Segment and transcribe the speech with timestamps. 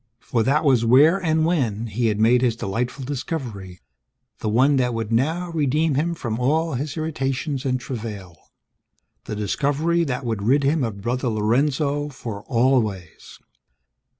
[0.17, 3.81] For that was where (and when) he had made his delightful discovery,
[4.39, 8.35] the one that would now redeem him from all his irritations and travail.
[9.25, 13.37] The discovery that would rid him of Brother Lorenzo for always!